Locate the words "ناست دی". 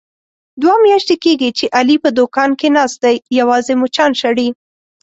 2.75-3.15